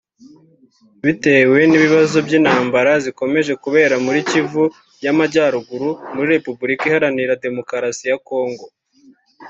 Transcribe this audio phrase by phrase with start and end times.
[1.03, 4.63] bitewe n’ibibazo by’intambara zikomeje kubera muri Kivu
[5.03, 8.65] y’Amajyaruguru muri Repubulika Iharanira Demokarasi ya Kongo